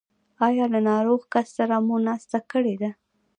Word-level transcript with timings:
ایا 0.47 0.65
له 0.73 0.79
ناروغ 0.89 1.21
کس 1.33 1.47
سره 1.57 1.75
مو 1.85 1.95
ناسته 2.07 2.37
کړې 2.51 2.75
ده؟ 2.81 2.91